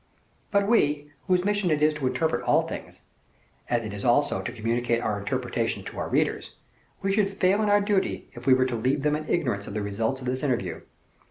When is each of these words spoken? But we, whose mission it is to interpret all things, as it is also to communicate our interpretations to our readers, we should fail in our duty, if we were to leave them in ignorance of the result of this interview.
But 0.49 0.67
we, 0.67 1.11
whose 1.27 1.45
mission 1.45 1.69
it 1.69 1.83
is 1.83 1.93
to 1.93 2.07
interpret 2.07 2.41
all 2.41 2.63
things, 2.63 3.03
as 3.69 3.85
it 3.85 3.93
is 3.93 4.03
also 4.03 4.41
to 4.41 4.51
communicate 4.51 4.99
our 4.99 5.19
interpretations 5.19 5.85
to 5.85 5.99
our 5.99 6.09
readers, 6.09 6.55
we 7.03 7.11
should 7.11 7.29
fail 7.29 7.61
in 7.61 7.69
our 7.69 7.81
duty, 7.81 8.27
if 8.33 8.47
we 8.47 8.55
were 8.55 8.65
to 8.65 8.75
leave 8.75 9.03
them 9.03 9.15
in 9.15 9.29
ignorance 9.29 9.67
of 9.67 9.75
the 9.75 9.83
result 9.83 10.19
of 10.19 10.25
this 10.25 10.41
interview. 10.41 10.81